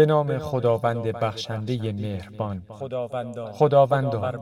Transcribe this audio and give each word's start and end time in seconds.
به 0.00 0.06
نام 0.06 0.38
خداوند 0.38 1.02
بخشنده 1.02 1.92
مهربان 1.92 2.62
خداوندا 3.52 4.32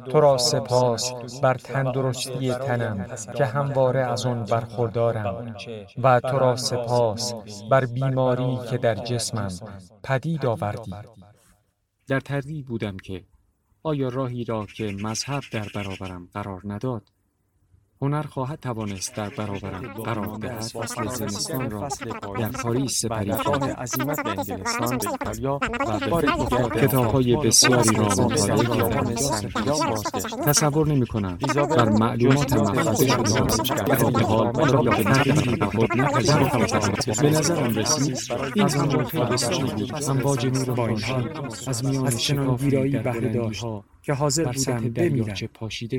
تو 0.00 0.20
را 0.20 0.38
سپاس 0.38 1.12
بر 1.42 1.54
تندرستی 1.54 2.52
تنم 2.52 3.06
که 3.36 3.44
همواره 3.44 4.00
از 4.00 4.26
آن 4.26 4.44
برخوردارم 4.44 5.54
و 6.02 6.20
تو 6.20 6.38
را 6.38 6.56
سپاس 6.56 7.34
بر 7.70 7.86
بیماری 7.86 8.58
که 8.70 8.78
در 8.78 8.94
جسمم 8.94 9.50
پدید 10.02 10.46
آوردی 10.46 10.94
در 12.08 12.20
تردید 12.20 12.66
بودم 12.66 12.96
که 12.96 13.24
آیا 13.82 14.08
راهی 14.08 14.44
را 14.44 14.66
که 14.66 14.96
مذهب 15.02 15.42
در 15.52 15.68
برابرم 15.74 16.28
قرار 16.34 16.60
نداد 16.64 17.02
هنر 18.02 18.22
خواهد 18.22 18.60
توانست 18.60 19.14
در 19.14 19.28
برابرم 19.28 19.92
قرار 19.92 20.38
دهد. 20.38 20.60
فصل 20.60 21.06
زمستان 21.06 21.70
را 21.70 21.88
در 22.38 22.48
پاریس 22.48 23.00
سپری 23.00 23.30
کرد 23.30 23.64
عظیمت 23.64 24.22
به 24.22 24.30
انگلستان 24.30 24.98
به 24.98 25.10
ایتالیا 25.10 25.60
و 26.10 26.68
به 26.68 26.80
کتابهای 26.80 27.36
بسیاری 27.36 27.96
را 27.96 28.04
مطالعه 28.04 28.76
کردم 28.76 29.14
تصور 30.46 30.88
نمی 30.88 31.06
کنم 31.06 31.38
بر 31.54 31.88
معلومات 31.88 32.52
محفظه 32.52 33.08
شده 33.08 33.82
در 33.84 34.04
این 34.04 34.20
حال 34.20 34.70
را 34.70 34.82
به 34.82 35.04
تغییری 35.04 35.56
به 35.56 35.66
خود 35.66 36.00
نپذیرفتم 36.00 37.22
به 37.22 37.30
نظرم 37.30 37.74
رسید 37.74 38.18
این 38.54 38.68
زمان 38.68 39.04
بسیاری 39.04 39.84
بود 39.84 40.04
امواج 40.08 40.46
نور 40.46 40.70
با 40.70 40.86
این 40.86 41.02
حال 41.02 41.50
از 41.66 41.84
میان 41.84 42.10
شکاف 42.10 42.62
بهره 42.64 43.50
که 44.02 44.12
حاضر 44.12 44.44
بودم 44.44 44.88
بمیرم 44.88 45.36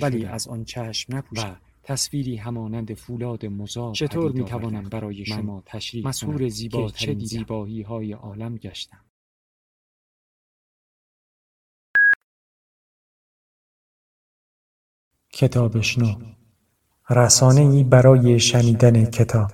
ولی 0.02 0.26
از 0.26 0.48
آن 0.48 0.63
چشم 0.66 1.16
نپوشم 1.16 1.58
تصویری 1.84 2.35
همانند 2.35 2.94
فولاد 2.94 3.45
مزار 3.45 3.94
چطور 3.94 4.31
می 4.31 4.45
توانم 4.45 4.90
برای 4.90 5.26
شما 5.26 5.63
تشریح 5.66 6.07
مسهور 6.07 6.49
زیبا 6.49 6.90
چه 6.90 7.16
زیبایی 7.20 7.81
های 7.81 8.13
عالم 8.13 8.57
گشتم. 8.57 9.05
کتابشنو 15.34 16.35
رسانه 17.10 17.62
ای 17.62 17.84
برای 17.84 18.40
شنیدن 18.40 19.05
کتاب. 19.05 19.51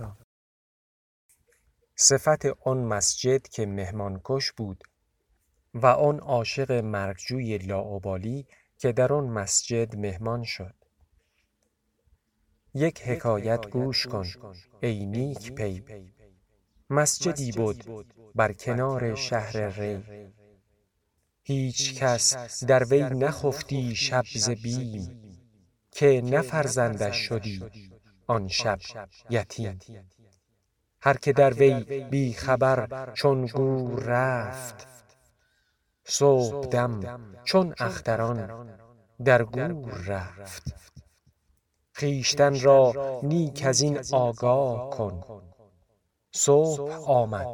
صفت 1.96 2.46
آن 2.66 2.78
مسجد 2.78 3.48
که 3.48 3.66
مهمانکش 3.66 4.52
بود 4.52 4.84
و 5.74 5.86
آن 5.86 6.20
عاشق 6.20 6.72
مرگجوی 6.72 7.58
لاابالی 7.58 8.48
که 8.78 8.92
در 8.92 9.14
آن 9.14 9.24
مسجد 9.24 9.96
مهمان 9.96 10.44
شد. 10.44 10.74
یک 12.78 13.02
حکایت 13.02 13.70
گوش 13.70 14.08
کن 14.08 14.28
ای 14.82 15.06
نیک 15.06 15.52
پی. 15.56 15.84
مسجدی 16.90 17.52
بود 17.52 17.84
بر 18.36 18.54
کنار 18.54 19.16
شهر 19.16 19.58
ری. 19.68 20.04
هیچ 21.44 22.00
کس 22.00 22.64
در 22.64 22.84
وی 22.84 23.04
نخفتی 23.04 23.96
شب 23.96 24.24
ز 24.36 24.50
بیم 24.50 25.22
که 25.92 26.22
نه 26.26 26.42
فرزندش 26.42 27.16
شدی 27.16 27.64
آن 28.28 28.48
شب 28.48 28.80
یتیم. 29.30 29.80
هر 31.02 31.18
که 31.18 31.34
در 31.34 31.54
وی 31.54 32.04
بی 32.04 32.34
خبر 32.34 33.12
چون 33.14 33.46
گور 33.46 34.04
رفت. 34.04 34.88
صبحدم 36.04 37.20
چون 37.44 37.74
اختران 37.80 38.70
در 39.26 39.44
گور 39.44 39.94
رفت. 40.08 40.97
خویشتن 42.00 42.60
را 42.60 42.94
نیک 43.24 43.64
از 43.66 43.82
این 43.82 44.00
آگاه 44.12 44.90
کن. 44.90 45.42
صبح 46.32 46.92
آمد 46.92 47.48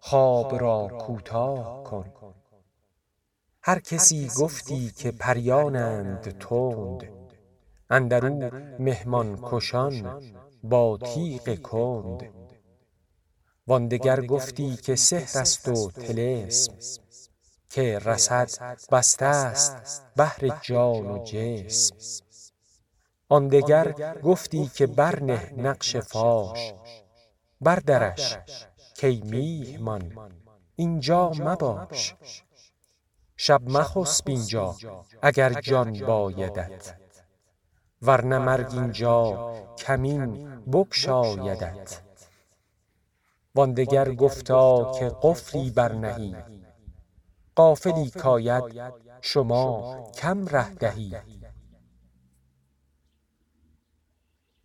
خواب 0.00 0.60
را 0.60 0.88
کوتاه 0.88 1.84
کن. 1.84 2.12
هر 3.62 3.78
کسی 3.78 4.30
گفتی 4.36 4.90
که 4.90 5.12
پریانند 5.12 6.38
تند 6.38 7.08
اندر 7.90 8.26
او 8.26 8.50
مهمان 8.78 9.38
کشان 9.42 10.22
با 10.62 10.98
تیغ 10.98 11.62
کند. 11.62 12.30
وان 13.66 13.88
دگر 13.88 14.26
گفتی 14.26 14.76
که 14.76 14.96
سحر 14.96 15.38
است 15.38 15.68
و 15.68 15.90
طلسم 15.90 16.72
که 17.70 17.98
رسد 17.98 18.50
بسته 18.92 19.24
است 19.24 20.02
بهر 20.16 20.58
جان 20.62 21.06
و 21.06 21.24
جسم. 21.24 21.96
آن 23.34 23.48
دگر 23.48 24.18
گفتی 24.22 24.70
که 24.74 24.86
برنه 24.86 25.54
نقش 25.56 25.96
فاش 25.96 26.74
بردرش 27.60 28.38
کای 29.00 29.20
میهمان 29.24 30.12
اینجا 30.76 31.30
مباش. 31.30 32.14
شب 33.36 33.62
مخسب 33.68 34.28
اینجا 34.28 34.76
اگر 35.22 35.60
جان 35.60 36.06
بایدت. 36.06 36.94
ورنه 38.02 38.38
مرگ 38.38 38.72
اینجا 38.72 39.52
کمین 39.78 40.60
بگشایدت. 40.60 42.00
وان 43.54 43.72
دگر 43.74 44.14
گفتا 44.14 44.92
که 44.98 45.12
قفلی 45.22 45.70
برنهی 45.70 46.36
غافلی 47.56 48.10
کاید 48.10 48.64
شما 49.20 50.02
کم 50.14 50.46
ره 50.48 50.74
دهی. 50.74 51.16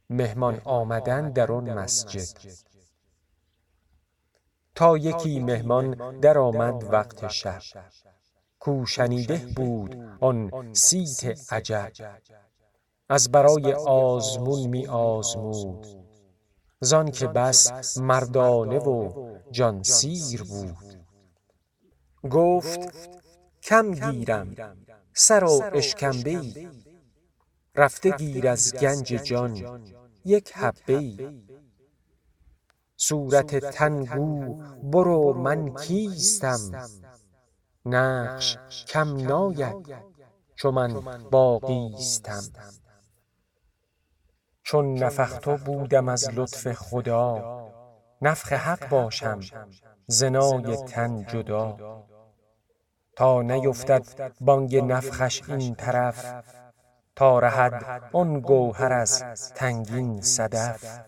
مهمان 0.10 0.62
آمدن 0.66 1.32
در 1.32 1.52
آن 1.52 1.74
مسجد. 1.74 2.54
تا 4.76 4.98
یکی 4.98 5.40
مهمان 5.40 6.20
درآمد 6.20 6.84
وقت 6.84 7.28
شب. 7.28 7.62
کو 8.60 8.86
شنیده 8.86 9.38
بود 9.56 9.96
آن 10.22 10.74
صیت 10.74 11.54
عجب. 11.54 11.92
از 13.10 13.32
برای 13.32 13.74
آزمون 13.74 14.68
می 14.68 14.88
آزمود. 14.88 15.88
زانک 16.82 17.24
بس 17.24 17.98
مردانه 17.98 18.80
و 18.80 19.28
جان 19.52 19.84
سیر 19.84 20.44
بود. 20.44 20.78
گفت 22.30 22.80
کم 23.64 23.92
گیرم. 23.92 24.56
سر 25.14 25.44
و 25.44 25.64
اشکمبه 25.74 26.42
رفته 27.80 28.12
گیر 28.12 28.48
از 28.48 28.74
گنج 28.76 29.08
جان. 29.08 29.82
یک 30.26 30.52
حبه 30.56 30.98
ای. 30.98 31.44
صورت 32.98 33.56
تن 33.56 34.04
گو 34.04 34.56
برو 34.84 35.34
من 35.34 35.76
کیستم؟ 35.76 36.60
نقش 37.86 38.58
کم 38.88 39.18
ناید 39.18 39.96
چو 40.56 40.72
من 40.72 40.94
باقیستم. 41.32 42.44
چون 44.64 45.04
نفخت 45.04 45.50
بودم 45.66 46.10
از 46.10 46.30
لطف 46.34 46.74
خدا 46.74 47.60
نفخ 48.22 48.54
حق 48.54 48.90
باشم 48.90 49.40
ز 50.08 50.24
نای 50.24 50.78
تن 50.78 51.26
جدا. 51.26 51.78
تا 53.16 53.42
نیفتد 53.42 54.34
بانگ 54.42 54.78
نفخش 54.78 55.50
این 55.50 55.76
طرف. 55.76 56.26
تا 57.20 57.40
رهد 57.40 58.04
آن 58.14 58.40
گوهر 58.40 58.94
از 58.94 59.24
تنگین 59.56 60.22
صدف. 60.22 61.00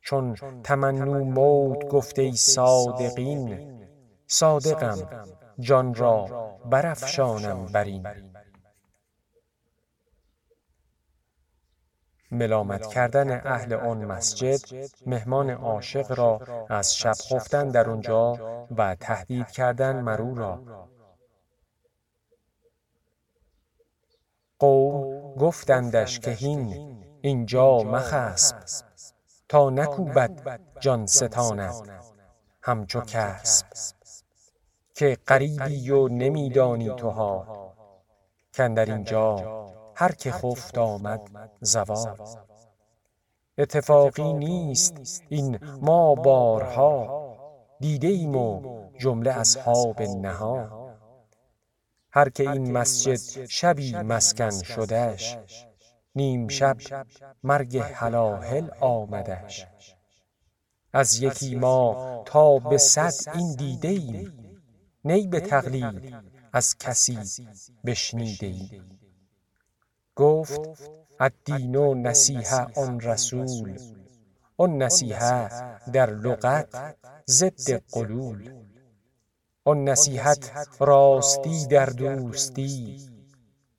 چون 0.00 0.34
تمنوا 0.64 1.18
موت 1.18 1.88
گفت 1.88 2.18
ای 2.18 2.32
صادقین 2.32 3.70
صادقم 4.26 4.98
جان 5.58 5.94
را 5.94 6.26
برافشانم 6.70 7.66
بر 7.66 7.84
این. 7.84 8.06
ملامت 12.30 12.86
کردن 12.86 13.46
اهل 13.46 13.72
آن 13.72 14.04
مسجد 14.04 14.60
مهمان 15.06 15.50
عاشق 15.50 16.12
را 16.18 16.40
از 16.70 16.96
شب 16.96 17.14
خفتن 17.30 17.68
در 17.68 17.90
آنجا 17.90 18.38
و 18.76 18.94
تهدید 18.94 19.46
کردن 19.46 20.00
مر 20.00 20.22
او 20.22 20.34
را. 20.34 20.62
قوم 24.60 25.34
گفتندش 25.34 26.20
که 26.20 26.30
هین 26.30 26.96
اینجا 27.20 27.78
مخسب 27.78 28.56
تا 29.48 29.70
نکوبد 29.70 30.60
جان 30.80 31.06
ستانت 31.06 31.82
همچو 32.62 33.00
کسب 33.00 33.66
که 34.94 35.18
غریبی 35.26 35.90
و 35.90 36.08
نمی 36.08 36.50
دانی 36.50 36.94
تو 36.96 37.10
ها 37.10 37.46
کاندر 38.56 38.84
اینجا 38.84 39.36
هر 39.94 40.12
که 40.12 40.32
خفت 40.32 40.78
آمد 40.78 41.20
زوال. 41.60 42.16
اتفاقی 43.58 44.32
نیست 44.32 45.22
این 45.28 45.58
ما 45.82 46.14
بارها 46.14 47.20
دیده 47.80 48.08
ایم 48.08 48.36
و 48.36 48.62
جمله 48.98 49.30
اصحاب 49.30 50.02
نهان 50.02 50.79
هر 52.12 52.28
که 52.28 52.50
این 52.50 52.72
مسجد 52.72 53.46
شبی 53.46 53.92
مسکن 53.92 54.62
شدش 54.62 55.38
نیم 56.14 56.48
شب 56.48 56.76
مرگ 57.42 57.76
هلاهل 57.76 58.68
آمدش 58.80 59.66
از 60.92 61.22
یکی 61.22 61.54
ما 61.54 62.22
تا 62.26 62.58
به 62.58 62.78
صد 62.78 63.12
این 63.34 63.54
دیده 63.54 63.88
ایم. 63.88 64.32
نی 65.04 65.26
به 65.26 65.40
تقلید 65.40 66.14
از 66.52 66.78
کسی 66.78 67.18
بشنیده 67.84 68.46
ای 68.46 68.82
گفت 70.16 70.60
الدین 71.20 71.74
و 71.74 71.94
نصیحه 71.94 72.66
آن 72.76 73.00
رسول. 73.00 73.78
آن 74.56 74.82
نصیحه 74.82 75.48
در 75.92 76.10
لغت 76.10 76.96
ضد 77.28 77.82
قلول. 77.92 78.69
آن 79.64 79.84
نصیحت 79.84 80.68
راستی 80.78 81.66
در 81.66 81.86
دوستی 81.86 83.10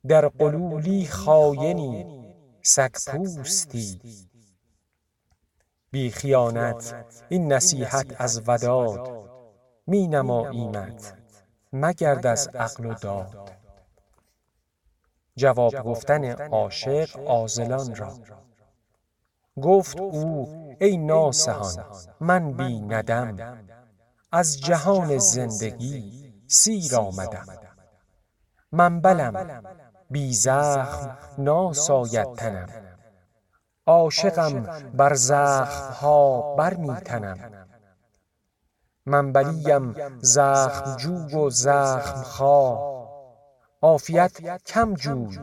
در 0.08 0.28
قلولی 0.28 1.06
خاینی 1.06 2.22
سگ 2.62 2.96
پوستی. 3.08 4.02
بی 5.92 6.12
خیانت 6.12 7.06
این 7.30 7.54
نصیحت 7.54 8.16
از 8.18 8.42
وداد 8.48 9.30
می 9.88 10.08
نماییمت 10.08 11.14
مگرد 11.74 12.28
از 12.28 12.48
عقل 12.48 12.86
و 12.86 12.94
داد. 12.94 13.52
جواب 15.36 15.84
گفتن 15.84 16.32
عاشق 16.32 17.20
عازلان 17.28 17.96
را. 17.96 18.14
گفت 19.62 20.00
او 20.00 20.48
ای 20.82 20.98
ناصحان 20.98 21.86
من 22.20 22.54
بی 22.54 22.80
ندم. 22.80 23.58
از 24.32 24.62
جهان 24.62 25.18
زندگی 25.18 26.34
سیر 26.48 26.96
آمدم. 26.96 27.46
من 28.72 29.02
بلم 29.02 29.64
بی 30.10 30.34
زخم 30.34 31.18
ناساید 31.38 32.34
تنم 32.36 32.70
عاشقم 33.86 34.82
بر 34.94 35.14
زخم 35.14 35.94
ها 35.94 36.56
بر 36.56 36.74
می 36.74 36.96
تنم 36.96 37.68
منبلیم 39.06 39.96
زخم 40.20 40.96
جو 40.96 41.40
و 41.40 41.50
زخم 41.50 42.24
خواه 42.24 42.92
عافیت 43.82 44.64
کم 44.66 44.94
جوی 44.94 45.40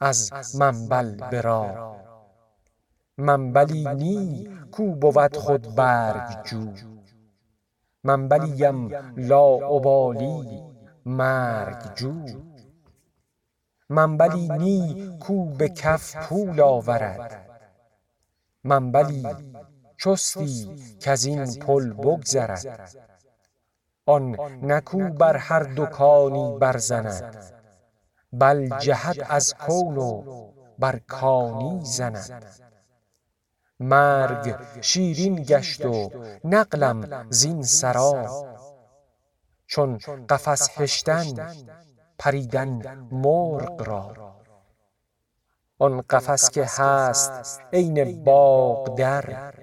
از 0.00 0.32
منبل 0.56 1.14
برا. 1.14 1.96
منبلی 3.18 3.84
نی 3.94 4.48
کو 4.72 4.94
بود 4.94 5.36
خود 5.36 5.74
برگ 5.74 6.44
جو. 6.44 6.91
منبلیم 8.04 8.88
لاابالی 9.16 10.62
مرگ 11.06 11.94
جو. 11.94 12.26
منبلی 13.88 14.48
نی 14.48 15.10
کو 15.20 15.44
به 15.44 15.68
کف 15.68 16.16
پول 16.16 16.60
آورد. 16.60 17.50
منبلی 18.64 19.26
چستی 19.98 20.76
کز 21.00 21.24
این 21.24 21.54
پل 21.54 21.92
بگذرد. 21.92 22.90
آن 24.06 24.36
نه 24.62 24.80
کو 24.80 24.98
بر 24.98 25.36
هر 25.36 25.62
دکانی 25.62 26.58
برزند. 26.58 27.36
بل 28.32 28.78
جهد 28.78 29.26
از 29.28 29.54
کون 29.54 29.96
و 29.98 30.22
بر 30.78 30.98
کانی 30.98 31.80
زند. 31.84 32.44
مرگ 33.82 34.56
شیرین 34.80 35.42
گشت 35.42 35.84
و 35.84 36.10
نقلم 36.44 37.26
زین 37.30 37.62
سرا. 37.62 38.44
چون 39.66 39.98
قفس 40.28 40.68
هشتن 40.78 41.54
پریدن 42.18 43.08
مرغ 43.12 43.82
را. 43.88 44.32
آن 45.78 46.00
قفس 46.00 46.50
که 46.50 46.64
هست 46.64 47.60
عین 47.72 48.24
باغ 48.24 48.94
در. 48.94 49.54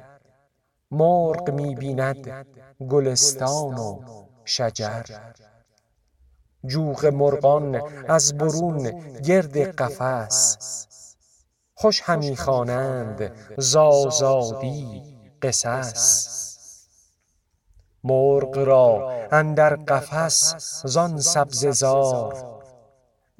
مرغ 0.91 1.49
می 1.49 1.75
بیند 1.75 2.45
گلستان 2.89 3.77
و 3.77 4.01
شجر. 4.45 5.03
جوق 6.65 7.05
مرغان 7.05 7.81
از 8.07 8.37
برون 8.37 8.91
گرد 9.21 9.57
قفس. 9.57 10.57
خوش 11.81 12.01
همی 12.01 12.35
خوانند 12.35 13.31
ز 13.57 13.75
آزادی 13.75 15.03
قصص. 15.41 16.29
مرغ 18.03 18.57
را 18.57 19.11
اندر 19.31 19.75
قفس 19.75 20.55
زان 20.87 21.19
سبزه 21.19 21.71
زار. 21.71 22.61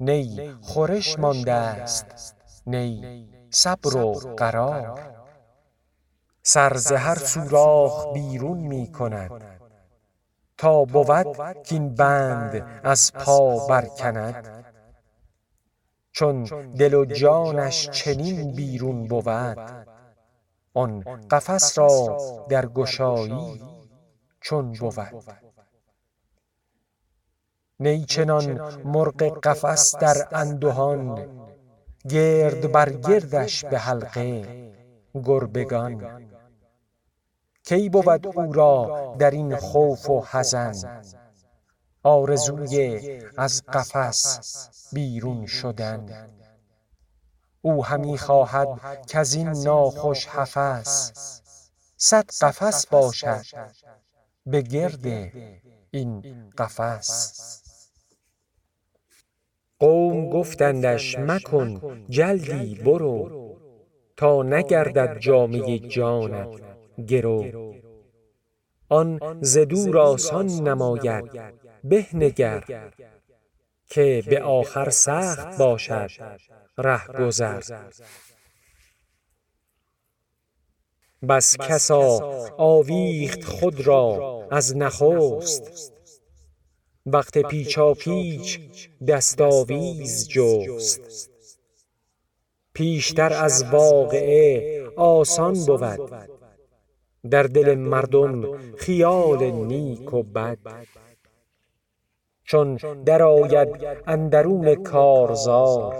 نی 0.00 0.52
خورش 0.60 1.18
مانده 1.18 1.86
ست 1.86 2.34
نی 2.66 3.28
صبر 3.50 3.96
و 3.96 4.12
قرار. 4.12 5.00
سر 6.42 6.76
ز 6.76 6.92
هر 6.92 7.18
سوراخ 7.18 8.12
بیرون 8.12 8.58
می 8.58 8.92
کند. 8.92 9.60
تا 10.58 10.84
بود 10.84 11.36
کاین 11.68 11.94
بند 11.94 12.80
از 12.84 13.12
پا 13.12 13.66
برکند. 13.66 14.59
چون 16.20 16.42
دل 16.78 16.94
و 16.94 17.04
جانش 17.04 17.90
چنین 17.90 18.52
بیرون 18.52 19.08
بود. 19.08 19.58
آن 20.74 21.00
قفس 21.30 21.78
را 21.78 22.18
در 22.48 22.66
گشایی 22.66 23.62
چون 24.40 24.72
بود. 24.72 24.98
نی 27.80 28.04
چنان 28.04 28.60
مرغ 28.84 29.40
قفس 29.40 29.96
در 29.96 30.28
اندهان 30.32 31.28
گرد 32.08 32.72
بر 32.72 32.90
گردش 32.90 33.64
به 33.64 33.78
حلقه 33.78 34.44
گربگان. 35.14 36.22
کی 37.64 37.88
بود 37.88 38.26
او 38.26 38.52
را 38.52 39.14
در 39.18 39.30
این 39.30 39.56
خوف 39.56 40.10
و 40.10 40.24
حزن؟ 40.30 41.02
آرزوی 42.02 43.00
از 43.36 43.62
قفس 43.72 44.68
بیرون 44.92 45.46
شدن. 45.46 46.28
او 47.62 47.84
همی 47.84 48.18
خواهد 48.18 48.68
کز 49.08 49.34
این 49.34 49.48
ناخوش 49.48 50.26
قفس. 50.26 51.12
صد 51.96 52.24
قفس 52.40 52.86
باشد 52.86 53.44
به 54.46 54.62
گرد 54.62 55.06
این 55.90 56.50
قفس. 56.58 57.62
قوم 59.78 60.30
گفتندش 60.30 61.18
مکن 61.18 62.04
جلدی 62.08 62.74
برو. 62.74 63.56
تا 64.16 64.42
نگردد 64.42 65.18
جامه 65.18 65.78
جانت. 65.78 66.60
گرو. 67.08 67.74
آن 68.88 69.20
ز 69.40 69.58
دور 69.58 69.98
آسان 69.98 70.46
نماید. 70.46 71.30
به 71.84 72.06
نگر 72.12 72.90
که 73.88 74.22
به 74.26 74.42
آخر 74.42 74.90
سخت 74.90 75.58
باشد 75.58 76.10
رهگذر 76.78 77.62
بس 81.28 81.56
کسا 81.56 82.18
آویخت 82.58 83.44
خود 83.44 83.80
را 83.80 84.48
از 84.50 84.76
نخست. 84.76 85.92
وقت 87.06 87.38
پیچاپیچ 87.38 88.60
دست 89.08 89.40
آویز 89.40 90.28
جست. 90.28 91.30
پیشتر 92.72 93.32
از 93.32 93.64
واقعه 93.64 94.84
آسان 94.96 95.54
بود. 95.64 96.10
در 97.30 97.42
دل 97.42 97.74
مردم 97.74 98.58
خیال 98.76 99.50
نیک 99.50 100.14
و 100.14 100.22
بد. 100.22 100.58
چون 102.50 102.76
درآید 103.06 103.68
اندرون 104.06 104.74
کارزار. 104.74 105.94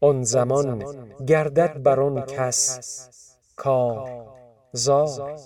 آن 0.00 0.22
زمان 0.22 0.84
گردد 1.26 1.82
بر 1.82 2.00
آن 2.00 2.20
کس 2.26 3.10
کارزار. 3.56 5.40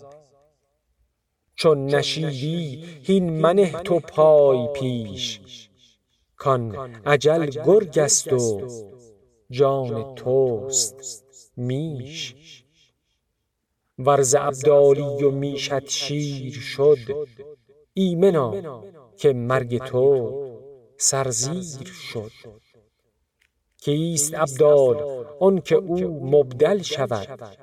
چون 1.55 1.87
نشیبی 1.87 2.85
هین 3.02 3.40
منه 3.40 3.73
تو 3.73 4.00
پای 4.00 4.69
پیش 4.75 5.40
کان 6.37 6.97
اجل 7.07 7.47
گرگ 7.47 7.99
است 7.99 8.33
و 8.33 8.69
جان 9.50 10.14
توست 10.14 11.25
میش. 11.57 12.35
ور 13.99 14.23
ز 14.23 14.35
ابدالی 14.38 15.25
و 15.25 15.31
میشت 15.31 15.88
شیر 15.88 16.52
شد 16.52 16.99
ایمنا 17.95 18.55
که 19.18 19.32
مرگ 19.32 19.78
تو 19.78 20.32
سرزیر 20.99 21.87
شد. 21.87 22.32
کیست 23.80 24.35
ابدال؟ 24.35 25.26
آنک 25.40 25.75
او 25.87 26.30
مبدل 26.30 26.82
شود. 26.82 27.58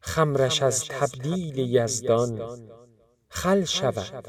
خمرش 0.00 0.62
از 0.62 0.84
تبدیل 0.84 1.58
یزدان. 1.58 2.60
خل 3.28 3.64
شود. 3.64 4.28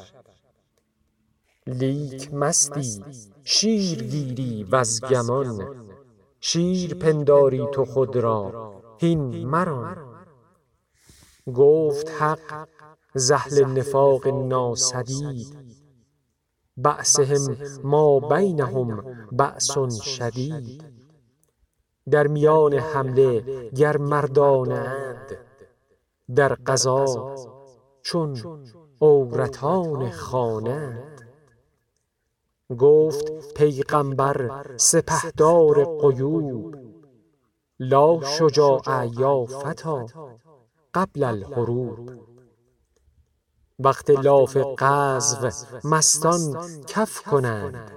لیک 1.68 2.34
مستی. 2.34 3.04
شیر 3.44 4.04
گیری 4.04 4.64
وز 4.72 5.02
گمان. 5.02 5.86
شیر 6.40 6.94
پنداری 6.94 7.68
تو 7.74 7.86
خود 7.86 8.16
را. 8.16 8.74
هین 8.98 9.48
مران. 9.48 9.98
گفت 11.56 12.10
حق 12.10 12.68
ز 13.16 13.32
اهل 13.32 13.66
نفاق 13.66 14.28
ناسدید. 14.28 15.75
بعثهم 16.78 17.58
ما 17.84 18.20
بینهم 18.20 19.04
بعث 19.32 19.78
شدید. 20.02 20.84
در 22.12 22.28
میان 22.28 22.74
حمله 22.74 23.42
گر 23.70 23.98
مردانند 23.98 25.38
در 26.36 26.54
قضا 26.54 27.36
چون 28.02 28.38
عورتان 29.02 30.10
خانند 30.12 31.22
گفت 32.80 33.54
پیغمبر 33.54 34.52
سپهدار 34.78 35.98
غیوب 36.02 36.76
لا 37.80 38.22
شجاع 38.22 39.08
یا 39.20 39.46
فتی 39.46 40.06
قبل 40.94 41.24
الحروب. 41.24 42.35
وقت 43.80 44.10
لاف 44.10 44.58
غزو 44.58 45.50
مستان 45.84 46.42
کف 46.88 47.22
کنند. 47.22 47.92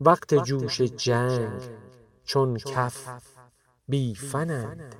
وقت 0.00 0.34
جوش 0.34 0.82
جنگ 0.82 1.62
چون 2.24 2.56
کف 2.56 3.08
بی 3.88 4.14
فنند 4.14 4.94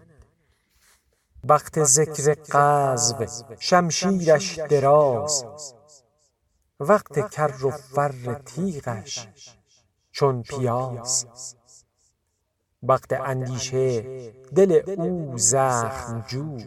وقت 1.45 1.85
ذکر 1.85 2.37
غزو 2.53 3.27
شمشیرش 3.59 4.59
دراز. 4.59 5.45
وقت 6.81 7.31
کر 7.31 7.65
و 7.65 7.71
فر 7.71 8.35
تیغش 8.35 9.29
چون 10.11 10.43
پیاز. 10.43 11.27
وقت 12.83 13.13
اندیشه 13.13 14.03
دل 14.57 15.01
او 15.01 15.39
زخم 15.39 16.25
جو. 16.29 16.59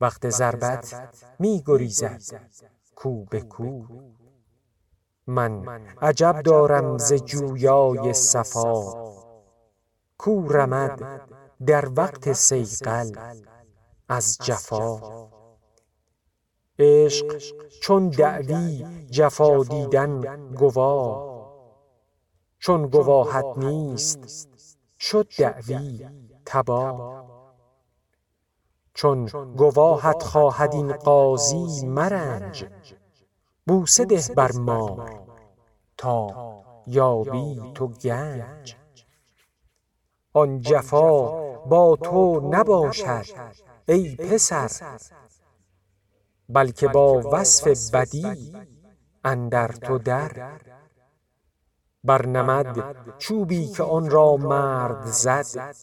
وقت 0.00 0.28
ضربت 0.28 1.14
می 1.38 1.62
گریزد 1.66 2.22
کو 2.94 3.24
به 3.24 3.40
کو 3.40 3.84
من 5.26 5.66
عجب 6.02 6.42
دارم 6.42 6.98
ز 6.98 7.12
جویای 7.12 8.12
صفا. 8.12 8.94
کو 10.18 10.48
رمد 10.48 11.20
در 11.66 11.88
وقت 11.96 12.32
صیقل 12.32 13.10
از 14.08 14.38
جفا. 14.42 15.00
عشق 16.78 17.38
چون 17.82 18.08
دعوی 18.08 18.86
جفا 19.10 19.64
دیدن 19.64 20.46
گواه. 20.54 21.30
چون 22.58 22.86
گواهت 22.86 23.58
نیست 23.58 24.48
شد 24.98 25.28
دعوی 25.38 26.08
تباه. 26.46 27.39
چون 29.00 29.26
گواهت 29.56 30.22
خواهد 30.22 30.74
این 30.74 30.92
قاضی 30.92 31.86
مرنج. 31.86 32.64
بوسه 33.66 34.04
ده 34.04 34.34
بر 34.36 34.52
مار 34.52 35.22
تا 35.98 36.26
یابی 36.86 37.72
تو 37.74 37.88
گنج. 37.88 38.76
آن 40.32 40.60
جفا 40.60 41.22
با 41.56 41.96
تو 41.96 42.50
نباشد 42.52 43.24
ای 43.88 44.16
پسر 44.16 44.70
بلکه 46.48 46.88
با 46.88 47.22
وصف 47.32 47.94
بدی 47.94 48.52
اندر 49.24 49.68
تو 49.68 49.98
در. 49.98 50.60
بر 52.04 52.26
نمد 52.26 52.94
چوبی 53.18 53.66
که 53.66 53.82
آن 53.82 54.10
را 54.10 54.36
مرد 54.36 55.06
زد 55.06 55.74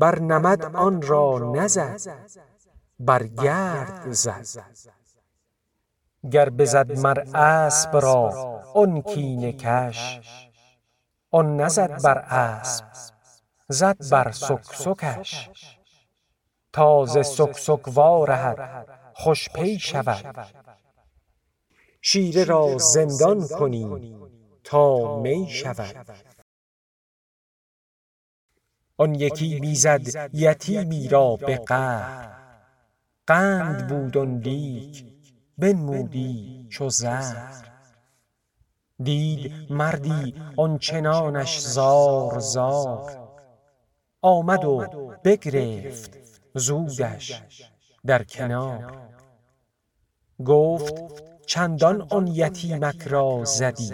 بر 0.00 0.18
نمد 0.18 0.76
آن 0.76 1.02
را 1.02 1.52
نزد 1.54 2.00
بر 3.00 3.22
گرد 3.26 4.12
زد. 4.12 4.46
گر 6.32 6.50
بزد 6.50 6.98
مر 6.98 7.24
اسب 7.34 7.96
را 7.96 8.30
آن 8.74 9.02
کینه 9.02 9.52
کش. 9.52 10.20
آن 11.30 11.56
نزد 11.60 12.02
بر 12.02 12.18
اسب 12.18 12.84
زد 13.68 14.10
بر 14.10 14.30
سکسکش. 14.30 15.50
تا 16.72 17.06
ز 17.06 17.26
سکسک 17.26 17.88
وارهد 17.88 18.86
خوش 19.14 19.48
پی 19.48 19.78
شود. 19.78 20.46
شیره 22.02 22.44
را 22.44 22.78
زندان 22.78 23.48
کنی 23.48 24.16
تا 24.64 25.20
می 25.20 25.48
شود. 25.48 26.27
آن 28.98 29.14
یکی 29.14 29.60
می 29.60 29.74
زد 29.74 30.30
یتیمی 30.34 31.08
را 31.08 31.36
به 31.36 31.56
قهر. 31.56 32.38
قند 33.26 33.88
بود 33.88 34.16
آن 34.16 34.38
لیک. 34.38 35.04
بنمودی 35.58 36.66
چو 36.70 36.88
زهر. 36.88 37.64
دید 39.02 39.72
مردی 39.72 40.34
آن 40.56 40.78
چنانش 40.78 41.60
زار 41.60 42.38
زار. 42.38 43.28
آمد 44.22 44.64
و 44.64 44.86
بگرفت 45.24 46.18
زودش 46.54 47.42
در 48.06 48.22
کنار. 48.22 49.08
گفت 50.46 50.94
چندان 51.46 52.06
آن 52.10 52.26
یتیمک 52.26 53.02
را 53.02 53.44
زدی. 53.44 53.92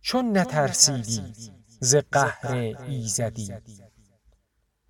چون 0.00 0.38
نترسیدی. 0.38 1.34
ز 1.80 1.96
قهر 2.12 2.74
ایزدی. 2.88 3.52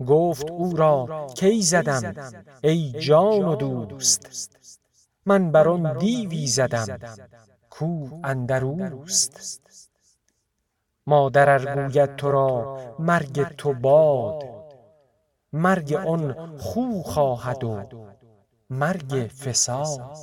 گفت 0.06 0.50
او 0.50 0.76
را 0.76 1.26
کی 1.36 1.62
زدم؟ 1.62 2.14
ای 2.62 2.92
جان 2.92 3.44
و 3.44 3.56
دوست. 3.56 4.50
من 5.26 5.52
بر 5.52 5.68
آن 5.68 5.98
دیوی 5.98 6.46
زدم. 6.46 6.98
کو 7.70 8.08
اندر 8.24 8.64
اوست؟ 8.64 9.60
مادر 11.06 11.50
ار 11.50 11.88
گوید 11.88 12.16
تو 12.16 12.30
را 12.30 12.78
مرگ 12.98 13.42
تو 13.42 13.72
باد. 13.74 14.44
مرگ 15.52 15.92
آن 15.92 16.56
خو 16.58 17.02
خواهد 17.02 17.64
و 17.64 17.82
مرگ 18.70 19.30
فساد. 19.30 20.16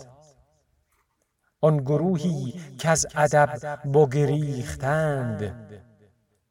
آن 1.62 1.78
گروهی 1.78 2.54
کز 2.80 3.06
ادب 3.16 3.50
بگریختند. 3.94 5.54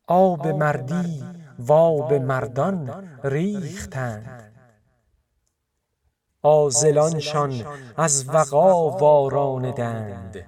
آب 0.07 0.47
مردی 0.47 1.25
و 1.59 1.73
آب 1.73 2.13
مردان 2.13 3.09
ریختند. 3.25 4.53
عاذلانشان 6.43 7.65
از 7.97 8.29
وغا 8.29 8.91
واراندند 8.91 10.47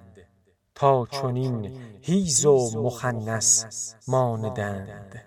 تا 0.74 1.06
چنین 1.06 1.78
حیز 2.02 2.46
و 2.46 2.82
مخنث 2.82 3.64
ماندند. 4.08 5.24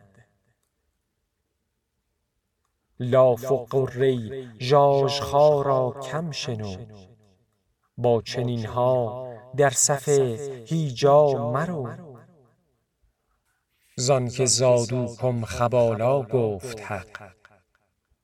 لاف 2.99 3.51
و 3.51 3.65
غره 3.65 4.17
ژاژخا 4.59 5.61
را 5.61 5.95
کم 6.01 6.31
شنو. 6.31 6.75
با 7.97 8.21
چنین 8.21 8.65
ها 8.65 9.27
در 9.57 9.69
صف 9.69 10.09
هیجا 10.65 11.51
مرو. 11.51 12.06
زانک 13.99 14.45
زادوکم 14.45 15.45
خبالا 15.45 16.21
گفت 16.21 16.81
حق. 16.81 17.31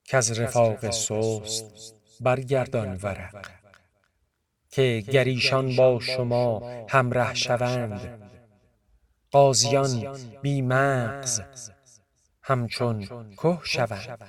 کز 0.05 0.39
رفاق 0.39 0.89
سست 0.89 1.95
برگردان 2.21 2.99
ورق. 3.03 3.47
که 4.69 5.03
گر 5.11 5.23
ایشان 5.23 5.75
با 5.75 5.99
شما 5.99 6.61
همره 6.89 7.33
شوند. 7.33 8.29
غازیان 9.31 10.17
بی 10.41 10.61
مغز. 10.61 11.41
همچون 12.41 13.07
که 13.41 13.59
شوند. 13.63 14.19